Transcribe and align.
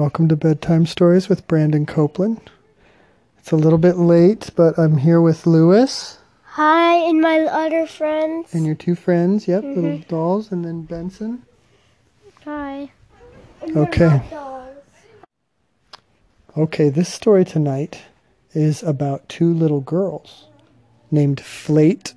Welcome 0.00 0.28
to 0.28 0.36
Bedtime 0.36 0.86
Stories 0.86 1.28
with 1.28 1.46
Brandon 1.46 1.84
Copeland. 1.84 2.50
It's 3.38 3.52
a 3.52 3.56
little 3.56 3.78
bit 3.78 3.98
late, 3.98 4.48
but 4.56 4.78
I'm 4.78 4.96
here 4.96 5.20
with 5.20 5.46
Lewis 5.46 6.16
Hi, 6.42 6.94
and 6.94 7.20
my 7.20 7.40
other 7.40 7.86
friends. 7.86 8.54
and 8.54 8.64
your 8.64 8.74
two 8.74 8.94
friends. 8.94 9.46
Yep, 9.46 9.62
little 9.62 9.82
mm-hmm. 9.82 10.08
dolls, 10.08 10.50
and 10.52 10.64
then 10.64 10.84
Benson. 10.84 11.42
Hi. 12.46 12.90
Okay. 13.76 14.22
Okay, 16.56 16.88
this 16.88 17.12
story 17.12 17.44
tonight 17.44 18.00
is 18.54 18.82
about 18.82 19.28
two 19.28 19.52
little 19.52 19.82
girls 19.82 20.46
named 21.10 21.42
Flate 21.42 22.14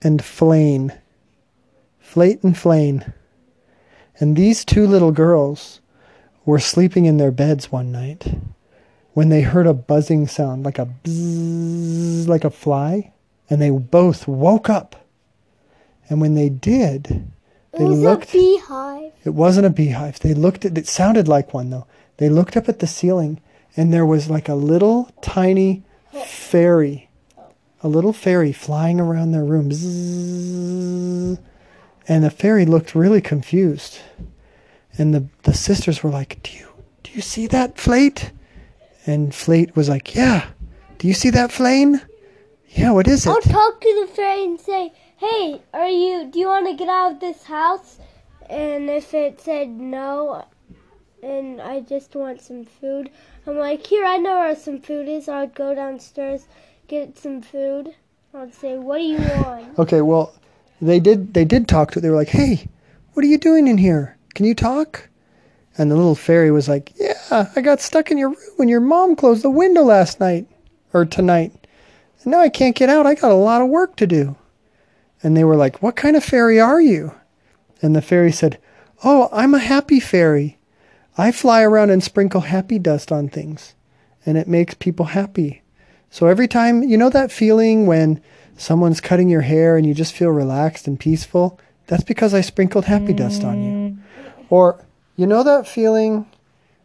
and 0.00 0.24
Flane. 0.24 0.92
Flate 1.98 2.44
and 2.44 2.56
Flane. 2.56 3.14
And 4.20 4.36
these 4.36 4.64
two 4.64 4.86
little 4.86 5.10
girls 5.10 5.80
were 6.46 6.58
sleeping 6.58 7.04
in 7.04 7.18
their 7.18 7.30
beds 7.30 7.70
one 7.70 7.92
night 7.92 8.24
when 9.12 9.28
they 9.28 9.42
heard 9.42 9.66
a 9.66 9.74
buzzing 9.74 10.26
sound 10.26 10.64
like 10.64 10.78
a 10.78 10.86
bzzz, 11.04 12.26
like 12.28 12.44
a 12.44 12.50
fly, 12.50 13.12
and 13.50 13.60
they 13.60 13.70
both 13.70 14.26
woke 14.28 14.70
up. 14.70 15.04
And 16.08 16.20
when 16.20 16.34
they 16.34 16.48
did, 16.48 17.26
they 17.72 17.84
It 17.84 17.88
was 17.88 17.98
looked 18.00 18.28
a 18.30 18.32
beehive. 18.32 19.12
it 19.24 19.30
wasn't 19.34 19.66
a 19.66 19.70
beehive. 19.70 20.20
They 20.20 20.34
looked 20.34 20.64
at 20.64 20.78
it 20.78 20.86
sounded 20.86 21.28
like 21.28 21.52
one 21.52 21.70
though. 21.70 21.86
They 22.18 22.28
looked 22.28 22.56
up 22.56 22.68
at 22.68 22.78
the 22.78 22.86
ceiling 22.86 23.40
and 23.76 23.92
there 23.92 24.06
was 24.06 24.30
like 24.30 24.48
a 24.48 24.54
little 24.54 25.10
tiny 25.20 25.82
fairy. 26.24 27.08
A 27.82 27.88
little 27.88 28.12
fairy 28.12 28.52
flying 28.52 29.00
around 29.00 29.32
their 29.32 29.44
room. 29.44 29.70
Zzzz. 29.70 31.38
And 32.08 32.24
the 32.24 32.30
fairy 32.30 32.64
looked 32.64 32.94
really 32.94 33.20
confused. 33.20 33.98
And 34.98 35.14
the, 35.14 35.26
the 35.42 35.54
sisters 35.54 36.02
were 36.02 36.10
like, 36.10 36.42
Do 36.42 36.56
you 36.56 36.66
do 37.02 37.12
you 37.12 37.22
see 37.22 37.46
that 37.48 37.78
Flate? 37.78 38.32
And 39.06 39.34
Flate 39.34 39.76
was 39.76 39.88
like, 39.88 40.14
Yeah. 40.14 40.46
Do 40.98 41.06
you 41.08 41.14
see 41.14 41.30
that 41.30 41.52
Flane? 41.52 42.00
Yeah, 42.70 42.90
what 42.92 43.08
is 43.08 43.26
it? 43.26 43.30
I'll 43.30 43.40
talk 43.40 43.80
to 43.80 44.06
the 44.06 44.12
fairy 44.12 44.44
and 44.44 44.60
say, 44.60 44.92
"Hey, 45.16 45.62
are 45.72 45.88
you? 45.88 46.30
Do 46.30 46.38
you 46.38 46.46
want 46.46 46.66
to 46.66 46.74
get 46.74 46.88
out 46.88 47.12
of 47.12 47.20
this 47.20 47.44
house?" 47.44 47.98
And 48.50 48.90
if 48.90 49.14
it 49.14 49.40
said 49.40 49.68
no, 49.68 50.44
and 51.22 51.60
I 51.60 51.80
just 51.80 52.14
want 52.14 52.42
some 52.42 52.64
food, 52.66 53.08
I'm 53.46 53.56
like, 53.56 53.86
"Here, 53.86 54.04
I 54.04 54.18
know 54.18 54.40
where 54.40 54.54
some 54.56 54.80
food 54.80 55.08
is." 55.08 55.26
I'd 55.26 55.54
go 55.54 55.74
downstairs, 55.74 56.46
get 56.86 57.16
some 57.16 57.40
food. 57.40 57.94
I'd 58.34 58.54
say, 58.54 58.76
"What 58.76 58.98
do 58.98 59.04
you 59.04 59.18
want?" 59.18 59.78
Okay, 59.78 60.02
well, 60.02 60.34
they 60.82 61.00
did. 61.00 61.32
They 61.32 61.46
did 61.46 61.68
talk 61.68 61.92
to 61.92 61.98
it. 61.98 62.02
They 62.02 62.10
were 62.10 62.16
like, 62.24 62.28
"Hey, 62.28 62.68
what 63.14 63.24
are 63.24 63.28
you 63.28 63.38
doing 63.38 63.68
in 63.68 63.78
here? 63.78 64.15
Can 64.36 64.44
you 64.44 64.54
talk?" 64.54 65.08
And 65.78 65.90
the 65.90 65.96
little 65.96 66.14
fairy 66.14 66.50
was 66.50 66.68
like, 66.68 66.92
"Yeah, 66.96 67.48
I 67.56 67.60
got 67.62 67.80
stuck 67.80 68.10
in 68.10 68.18
your 68.18 68.28
room 68.28 68.54
when 68.56 68.68
your 68.68 68.80
mom 68.80 69.16
closed 69.16 69.42
the 69.42 69.50
window 69.50 69.82
last 69.82 70.20
night 70.20 70.46
or 70.92 71.06
tonight, 71.06 71.52
and 72.22 72.30
now 72.30 72.40
I 72.40 72.50
can't 72.50 72.76
get 72.76 72.90
out. 72.90 73.06
I 73.06 73.14
got 73.14 73.32
a 73.32 73.34
lot 73.34 73.62
of 73.62 73.68
work 73.68 73.96
to 73.96 74.06
do." 74.06 74.36
And 75.22 75.34
they 75.34 75.42
were 75.42 75.56
like, 75.56 75.82
"What 75.82 75.96
kind 75.96 76.16
of 76.16 76.22
fairy 76.22 76.60
are 76.60 76.80
you?" 76.80 77.12
And 77.80 77.96
the 77.96 78.02
fairy 78.02 78.30
said, 78.30 78.58
"Oh, 79.02 79.30
I'm 79.32 79.54
a 79.54 79.58
happy 79.58 80.00
fairy. 80.00 80.58
I 81.16 81.32
fly 81.32 81.62
around 81.62 81.88
and 81.88 82.04
sprinkle 82.04 82.42
happy 82.42 82.78
dust 82.78 83.10
on 83.10 83.28
things, 83.28 83.74
and 84.26 84.36
it 84.36 84.48
makes 84.48 84.74
people 84.74 85.06
happy." 85.06 85.62
So 86.10 86.26
every 86.26 86.46
time, 86.46 86.82
you 86.82 86.98
know 86.98 87.10
that 87.10 87.32
feeling 87.32 87.86
when 87.86 88.20
someone's 88.58 89.00
cutting 89.00 89.30
your 89.30 89.40
hair 89.42 89.78
and 89.78 89.86
you 89.86 89.94
just 89.94 90.12
feel 90.12 90.30
relaxed 90.30 90.86
and 90.86 91.00
peaceful? 91.00 91.58
That's 91.86 92.04
because 92.04 92.34
I 92.34 92.42
sprinkled 92.42 92.84
happy 92.84 93.14
dust 93.14 93.44
on 93.44 93.62
you. 93.62 93.96
Or, 94.50 94.84
you 95.16 95.26
know 95.26 95.42
that 95.42 95.66
feeling 95.66 96.26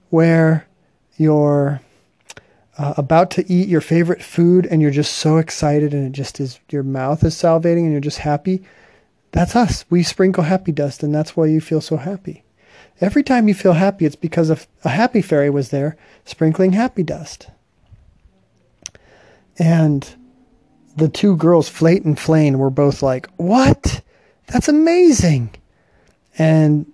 where 0.10 0.68
you're 1.18 1.82
uh, 2.78 2.94
about 2.98 3.32
to 3.32 3.52
eat 3.52 3.68
your 3.68 3.82
favorite 3.82 4.24
food 4.24 4.66
and 4.66 4.82
you're 4.82 4.92
just 4.92 5.18
so 5.18 5.38
excited 5.38 5.94
and 5.94 6.08
it 6.08 6.14
just 6.14 6.40
is, 6.40 6.60
your 6.70 6.84
mouth 6.84 7.24
is 7.24 7.36
salivating 7.36 7.84
and 7.84 7.92
you're 7.92 8.02
just 8.02 8.20
happy? 8.20 8.64
That's 9.32 9.56
us. 9.56 9.86
We 9.90 10.04
sprinkle 10.04 10.44
happy 10.44 10.72
dust 10.72 11.04
and 11.04 11.14
that's 11.14 11.38
why 11.38 11.46
you 11.46 11.62
feel 11.62 11.82
so 11.82 11.98
happy. 11.98 12.44
Every 13.00 13.24
time 13.24 13.48
you 13.48 13.54
feel 13.54 13.74
happy, 13.74 14.06
it's 14.06 14.16
because 14.16 14.50
of 14.50 14.68
a 14.84 14.90
happy 14.90 15.22
fairy 15.22 15.50
was 15.50 15.70
there 15.70 15.98
sprinkling 16.26 16.74
happy 16.74 17.04
dust. 17.04 17.48
And 19.58 20.08
the 20.96 21.10
two 21.10 21.36
girls, 21.36 21.70
Flate 21.70 22.04
and 22.04 22.20
Flane, 22.20 22.60
were 22.60 22.70
both 22.70 23.02
like, 23.02 23.28
What? 23.38 24.02
That's 24.48 24.68
amazing. 24.68 25.52
And 26.38 26.91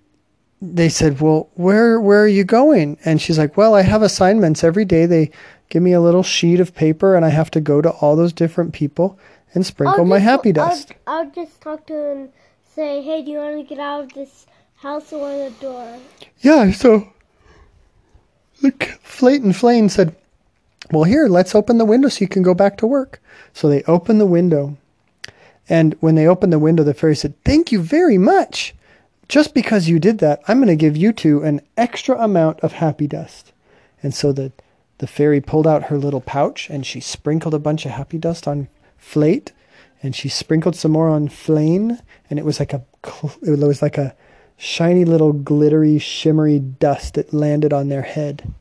they 0.62 0.90
said, 0.90 1.22
Well, 1.22 1.50
where 1.56 2.00
where 2.00 2.22
are 2.24 2.28
you 2.28 2.44
going? 2.44 2.98
And 3.06 3.22
she's 3.22 3.38
like, 3.38 3.58
Well, 3.58 3.74
I 3.74 3.82
have 3.82 4.02
assignments 4.02 4.64
every 4.64 4.86
day. 4.86 5.06
They 5.06 5.32
give 5.70 5.84
me 5.84 5.94
a 5.94 6.02
little 6.02 6.24
sheet 6.24 6.60
of 6.60 6.74
paper 6.74 7.16
and 7.16 7.26
I 7.26 7.30
have 7.30 7.52
to 7.52 7.62
go 7.62 7.82
to 7.82 7.90
all 7.90 8.16
those 8.16 8.34
different 8.34 8.74
people 8.74 9.20
and 9.54 9.66
sprinkle 9.66 10.06
my 10.06 10.20
happy 10.20 10.52
dust. 10.52 10.94
I'll, 11.06 11.20
I'll 11.26 11.32
just 11.32 11.62
talk 11.62 11.86
to 11.88 11.94
them, 11.94 12.18
and 12.18 12.30
say, 12.74 13.02
"Hey, 13.02 13.22
do 13.22 13.32
you 13.32 13.38
want 13.38 13.58
to 13.58 13.64
get 13.64 13.80
out 13.80 14.04
of 14.04 14.14
this 14.14 14.46
house 14.76 15.12
or 15.14 15.30
the 15.30 15.54
door?" 15.62 15.98
Yeah, 16.42 16.72
so 16.72 17.08
c- 18.62 18.72
Flate 19.02 19.42
and 19.42 19.56
Flane 19.56 19.90
said, 19.90 20.16
Well, 20.92 21.04
here, 21.04 21.28
let's 21.28 21.56
open 21.56 21.78
the 21.78 21.86
window 21.86 22.10
so 22.10 22.22
you 22.22 22.28
can 22.28 22.44
go 22.44 22.54
back 22.54 22.78
to 22.78 22.88
work. 22.88 23.22
So 23.54 23.70
they 23.70 23.84
opened 23.84 24.20
the 24.20 24.26
window. 24.26 24.78
And 25.70 25.96
when 26.00 26.16
they 26.16 26.28
opened 26.28 26.54
the 26.54 26.60
window, 26.60 26.84
the 26.84 26.94
fairy 26.94 27.16
said, 27.16 27.34
Thank 27.44 27.72
you 27.72 27.82
very 27.82 28.18
much. 28.18 28.74
Just 29.28 29.54
because 29.54 29.90
you 29.90 30.00
did 30.00 30.20
that, 30.20 30.42
I'm 30.48 30.58
going 30.58 30.68
to 30.68 30.76
give 30.76 30.96
you 30.96 31.12
two 31.12 31.44
an 31.44 31.62
extra 31.76 32.18
amount 32.18 32.60
of 32.62 32.74
happy 32.74 33.08
dust. 33.08 33.52
And 34.02 34.14
so 34.14 34.32
the, 34.32 34.52
the 35.00 35.08
fairy 35.08 35.42
pulled 35.42 35.68
out 35.68 35.84
her 35.84 35.98
little 35.98 36.22
pouch 36.22 36.70
and 36.70 36.86
she 36.86 37.00
sprinkled 37.00 37.54
a 37.54 37.60
bunch 37.60 37.86
of 37.86 37.92
happy 37.92 38.18
dust 38.18 38.48
on 38.48 38.68
Flate. 38.98 39.52
And 40.02 40.16
she 40.16 40.30
sprinkled 40.30 40.76
some 40.76 40.92
more 40.92 41.10
on 41.10 41.28
Flane. 41.28 42.00
And 42.30 42.40
it 42.40 42.46
was 42.46 42.60
like 42.60 42.74
a, 42.74 42.84
it 43.42 43.60
was 43.60 43.82
like 43.82 43.98
a, 43.98 44.16
shiny 44.58 45.06
little 45.06 45.32
glittery, 45.32 46.00
shimmery 46.00 46.60
dust 46.60 47.14
that 47.14 47.34
landed 47.34 47.72
on 47.72 47.88
their 47.88 48.02
head. 48.02 48.54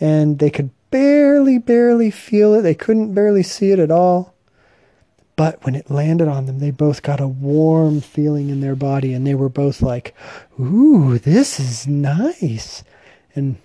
And 0.00 0.38
they 0.38 0.50
could 0.50 0.70
barely, 0.90 1.58
barely 1.58 2.10
feel 2.10 2.54
it. 2.54 2.62
They 2.62 2.74
couldn't 2.74 3.12
barely 3.12 3.42
see 3.42 3.72
it 3.72 3.78
at 3.78 3.90
all. 3.90 4.34
But 5.36 5.64
when 5.64 5.74
it 5.74 5.90
landed 5.90 6.28
on 6.28 6.46
them, 6.46 6.58
they 6.58 6.70
both 6.70 7.02
got 7.02 7.20
a 7.20 7.28
warm 7.28 8.00
feeling 8.00 8.48
in 8.48 8.62
their 8.62 8.74
body 8.74 9.12
and 9.12 9.26
they 9.26 9.34
were 9.34 9.50
both 9.50 9.82
like, 9.82 10.14
Ooh, 10.58 11.18
this 11.18 11.60
is 11.60 11.86
nice. 11.86 12.82
And 13.34 13.56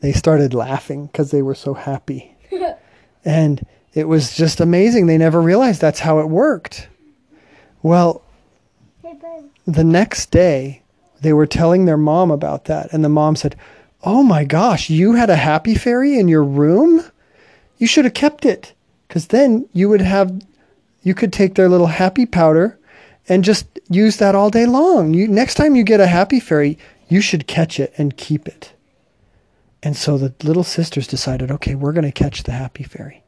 they 0.00 0.12
started 0.12 0.54
laughing 0.54 1.06
because 1.06 1.30
they 1.30 1.42
were 1.42 1.54
so 1.54 1.74
happy. 1.74 2.34
and 3.24 3.66
it 3.92 4.08
was 4.08 4.34
just 4.34 4.60
amazing. 4.60 5.06
They 5.06 5.18
never 5.18 5.42
realized 5.42 5.80
that's 5.80 6.00
how 6.00 6.20
it 6.20 6.28
worked. 6.28 6.88
Well, 7.82 8.22
the 9.66 9.84
next 9.84 10.30
day 10.30 10.82
they 11.20 11.32
were 11.32 11.46
telling 11.46 11.84
their 11.84 11.98
mom 11.98 12.30
about 12.30 12.64
that 12.64 12.90
and 12.92 13.04
the 13.04 13.08
mom 13.08 13.36
said 13.36 13.54
oh 14.02 14.22
my 14.22 14.44
gosh 14.44 14.88
you 14.88 15.12
had 15.12 15.28
a 15.28 15.36
happy 15.36 15.74
fairy 15.74 16.18
in 16.18 16.26
your 16.26 16.44
room 16.44 17.04
you 17.76 17.86
should 17.86 18.04
have 18.06 18.14
kept 18.14 18.46
it 18.46 18.72
because 19.06 19.26
then 19.26 19.68
you 19.74 19.88
would 19.88 20.00
have 20.00 20.40
you 21.02 21.14
could 21.14 21.32
take 21.32 21.54
their 21.54 21.68
little 21.68 21.86
happy 21.86 22.26
powder 22.26 22.78
and 23.28 23.44
just 23.44 23.66
use 23.88 24.16
that 24.16 24.34
all 24.34 24.50
day 24.50 24.66
long 24.66 25.14
you 25.14 25.28
next 25.28 25.54
time 25.54 25.76
you 25.76 25.82
get 25.82 26.00
a 26.00 26.06
happy 26.06 26.40
fairy 26.40 26.78
you 27.08 27.20
should 27.20 27.46
catch 27.46 27.78
it 27.80 27.92
and 27.96 28.16
keep 28.16 28.46
it 28.46 28.72
and 29.82 29.96
so 29.96 30.18
the 30.18 30.34
little 30.42 30.64
sisters 30.64 31.06
decided 31.06 31.50
okay 31.50 31.74
we're 31.74 31.92
going 31.92 32.04
to 32.04 32.12
catch 32.12 32.42
the 32.42 32.52
happy 32.52 32.84
fairy 32.84 33.22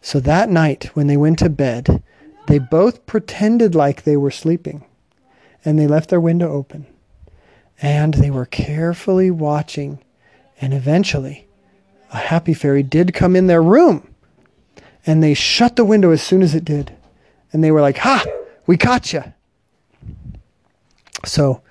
so 0.00 0.20
that 0.20 0.50
night 0.50 0.84
when 0.94 1.06
they 1.06 1.16
went 1.16 1.38
to 1.38 1.48
bed 1.48 2.02
they 2.46 2.58
both 2.58 3.06
pretended 3.06 3.74
like 3.74 4.02
they 4.02 4.16
were 4.16 4.30
sleeping 4.30 4.84
and 5.64 5.78
they 5.78 5.86
left 5.86 6.10
their 6.10 6.20
window 6.20 6.52
open. 6.52 6.86
And 7.80 8.14
they 8.14 8.30
were 8.30 8.46
carefully 8.46 9.30
watching, 9.30 9.98
and 10.60 10.72
eventually, 10.72 11.48
a 12.12 12.18
happy 12.18 12.54
fairy 12.54 12.82
did 12.82 13.14
come 13.14 13.34
in 13.34 13.46
their 13.46 13.62
room. 13.62 14.13
And 15.06 15.22
they 15.22 15.34
shut 15.34 15.76
the 15.76 15.84
window 15.84 16.10
as 16.10 16.22
soon 16.22 16.42
as 16.42 16.54
it 16.54 16.64
did. 16.64 16.92
And 17.52 17.62
they 17.62 17.70
were 17.70 17.80
like, 17.80 17.98
Ha! 17.98 18.24
We 18.66 18.76
caught 18.76 19.12
you. 19.12 19.22
So, 21.24 21.62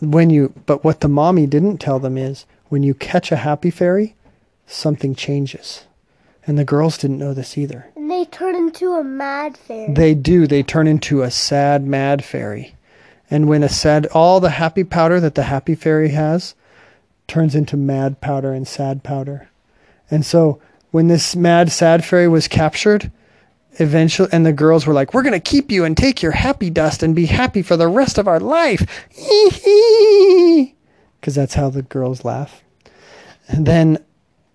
when 0.00 0.30
you, 0.30 0.52
but 0.66 0.82
what 0.84 1.00
the 1.00 1.08
mommy 1.08 1.46
didn't 1.46 1.78
tell 1.78 1.98
them 1.98 2.16
is 2.16 2.46
when 2.68 2.82
you 2.82 2.94
catch 2.94 3.30
a 3.30 3.36
happy 3.36 3.70
fairy, 3.70 4.14
something 4.66 5.14
changes. 5.14 5.84
And 6.46 6.58
the 6.58 6.64
girls 6.64 6.96
didn't 6.96 7.18
know 7.18 7.34
this 7.34 7.58
either. 7.58 7.86
And 7.96 8.10
they 8.10 8.24
turn 8.24 8.56
into 8.56 8.92
a 8.94 9.04
mad 9.04 9.56
fairy. 9.56 9.92
They 9.92 10.14
do. 10.14 10.46
They 10.46 10.62
turn 10.62 10.86
into 10.86 11.22
a 11.22 11.30
sad, 11.30 11.86
mad 11.86 12.24
fairy. 12.24 12.74
And 13.30 13.48
when 13.48 13.62
a 13.62 13.68
sad, 13.68 14.06
all 14.06 14.40
the 14.40 14.50
happy 14.50 14.82
powder 14.82 15.20
that 15.20 15.34
the 15.34 15.44
happy 15.44 15.74
fairy 15.74 16.08
has 16.10 16.54
turns 17.28 17.54
into 17.54 17.76
mad 17.76 18.20
powder 18.20 18.52
and 18.52 18.66
sad 18.66 19.04
powder. 19.04 19.48
And 20.10 20.24
so 20.26 20.60
when 20.90 21.08
this 21.08 21.36
mad, 21.36 21.70
sad 21.70 22.04
fairy 22.04 22.28
was 22.28 22.48
captured, 22.48 23.10
eventually, 23.78 24.28
and 24.32 24.44
the 24.44 24.52
girls 24.52 24.86
were 24.86 24.94
like, 24.94 25.14
We're 25.14 25.22
to 25.32 25.40
keep 25.40 25.70
you 25.70 25.84
and 25.84 25.96
take 25.96 26.22
your 26.22 26.32
happy 26.32 26.70
dust 26.70 27.02
and 27.02 27.14
be 27.14 27.26
happy 27.26 27.62
for 27.62 27.76
the 27.76 27.88
rest 27.88 28.18
of 28.18 28.28
our 28.28 28.40
life. 28.40 28.80
because 31.20 31.34
that's 31.34 31.54
how 31.54 31.70
the 31.70 31.82
girls 31.82 32.24
laugh. 32.24 32.62
And 33.48 33.66
then 33.66 33.98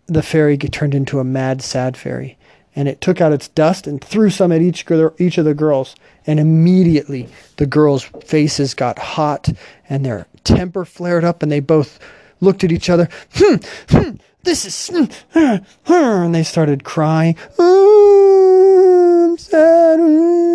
the 0.08 0.24
fairy 0.24 0.58
turned 0.58 0.96
into 0.96 1.20
a 1.20 1.24
mad, 1.24 1.62
sad 1.62 1.98
fairy, 1.98 2.38
and 2.76 2.88
it 2.88 3.02
took 3.02 3.22
out 3.22 3.32
its 3.32 3.48
dust 3.50 3.88
and 3.88 4.04
threw 4.04 4.30
some 4.30 4.52
at 4.52 4.62
each 4.62 4.86
each 5.18 5.38
of 5.38 5.46
the 5.46 5.54
girls. 5.54 5.96
And 6.28 6.40
immediately 6.40 7.30
the 7.58 7.66
girls' 7.66 8.04
faces 8.04 8.74
got 8.74 8.98
hot 9.00 9.50
and 9.88 10.06
their 10.06 10.28
temper 10.44 10.86
flared 10.86 11.24
up, 11.24 11.44
and 11.44 11.52
they 11.52 11.60
both 11.60 12.00
looked 12.42 12.64
at 12.64 12.72
each 12.72 12.90
other. 12.90 13.10
Hmm, 13.36 13.56
hmm, 13.90 14.16
this 14.46 14.66
is. 14.66 14.88
Hmm, 14.88 15.06
hmm, 15.34 15.56
hmm," 15.86 16.26
and 16.26 16.36
they 16.36 16.44
started 16.44 16.84
crying. 16.84 17.36
"Oh, 17.60 19.28
I'm 19.32 19.38
sad. 19.38 20.00
uh." 20.00 20.46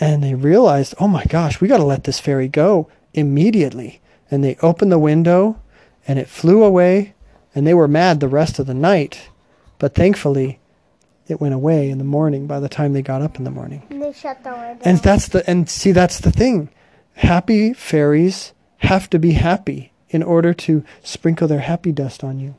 And 0.00 0.22
they 0.22 0.34
realized, 0.34 0.94
oh 1.00 1.08
my 1.08 1.24
gosh, 1.24 1.60
we 1.60 1.68
got 1.68 1.78
to 1.78 1.84
let 1.84 2.04
this 2.04 2.20
fairy 2.20 2.48
go 2.48 2.88
immediately. 3.14 4.00
And 4.30 4.44
they 4.44 4.56
opened 4.62 4.92
the 4.92 4.98
window 4.98 5.60
and 6.06 6.18
it 6.18 6.28
flew 6.28 6.62
away. 6.62 7.14
And 7.54 7.66
they 7.66 7.74
were 7.74 7.88
mad 7.88 8.20
the 8.20 8.28
rest 8.28 8.58
of 8.58 8.66
the 8.66 8.74
night. 8.74 9.28
But 9.78 9.94
thankfully, 9.94 10.60
it 11.26 11.40
went 11.40 11.54
away 11.54 11.90
in 11.90 11.98
the 11.98 12.04
morning 12.04 12.46
by 12.46 12.60
the 12.60 12.68
time 12.68 12.92
they 12.92 13.02
got 13.02 13.22
up 13.22 13.38
in 13.38 13.44
the 13.44 13.50
morning. 13.50 13.82
And 13.90 14.02
they 14.02 14.12
shut 14.12 14.44
the 14.44 14.52
window. 14.52 14.82
And 14.84 14.98
that's 14.98 15.28
the 15.28 15.48
and 15.50 15.68
see 15.68 15.92
that's 15.92 16.20
the 16.20 16.30
thing. 16.30 16.68
Happy 17.14 17.72
fairies 17.72 18.52
have 18.78 19.10
to 19.10 19.18
be 19.18 19.32
happy 19.32 19.92
in 20.10 20.22
order 20.22 20.54
to 20.54 20.84
sprinkle 21.02 21.48
their 21.48 21.60
happy 21.60 21.90
dust 21.90 22.22
on 22.22 22.38
you. 22.38 22.54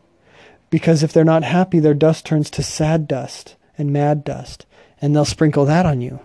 Because 0.69 1.01
if 1.03 1.11
they're 1.13 1.23
not 1.23 1.43
happy, 1.43 1.79
their 1.79 1.93
dust 1.93 2.25
turns 2.25 2.49
to 2.51 2.63
sad 2.63 3.07
dust 3.07 3.55
and 3.77 3.91
mad 3.91 4.23
dust, 4.23 4.65
and 5.01 5.15
they'll 5.15 5.25
sprinkle 5.25 5.65
that 5.65 5.85
on 5.85 6.01
you. 6.01 6.19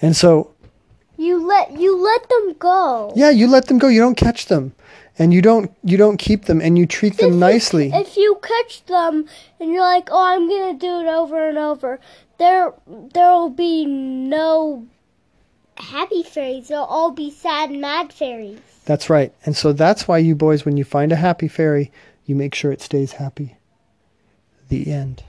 And 0.00 0.16
so, 0.16 0.52
you 1.16 1.44
let 1.46 1.72
you 1.78 1.96
let 2.00 2.28
them 2.28 2.54
go. 2.58 3.12
yeah, 3.16 3.30
you 3.30 3.46
let 3.48 3.66
them 3.66 3.78
go. 3.78 3.88
You 3.88 4.00
don't 4.00 4.16
catch 4.16 4.46
them, 4.46 4.72
and 5.18 5.34
you 5.34 5.42
don't 5.42 5.70
you 5.82 5.96
don't 5.98 6.16
keep 6.16 6.44
them, 6.46 6.60
and 6.60 6.78
you 6.78 6.86
treat 6.86 7.14
If 7.14 7.18
them 7.18 7.32
you- 7.34 7.38
nicely. 7.38 7.90
If 7.92 8.16
you 8.16 8.38
catch 8.42 8.84
them 8.86 9.26
and 9.60 9.70
you're 9.72 9.82
like, 9.82 10.08
"Oh, 10.10 10.24
I'm 10.24 10.48
gonna 10.48 10.78
do 10.78 11.00
it 11.00 11.06
over 11.08 11.48
and 11.48 11.58
over," 11.58 11.98
there 12.38 12.72
there 13.12 13.32
will 13.32 13.50
be 13.50 13.84
no 13.84 14.86
happy 15.76 16.22
fairies. 16.22 16.68
They'll 16.68 16.82
all 16.82 17.10
be 17.10 17.30
sad, 17.30 17.70
mad 17.72 18.12
fairies. 18.12 18.60
That's 18.84 19.10
right. 19.10 19.32
And 19.44 19.56
so 19.56 19.72
that's 19.72 20.08
why 20.08 20.18
you 20.18 20.34
boys, 20.34 20.64
when 20.64 20.76
you 20.76 20.84
find 20.84 21.12
a 21.12 21.16
happy 21.16 21.48
fairy, 21.48 21.90
you 22.24 22.34
make 22.34 22.54
sure 22.54 22.72
it 22.72 22.80
stays 22.80 23.12
happy. 23.12 23.56
The 24.68 24.92
end. 24.92 25.22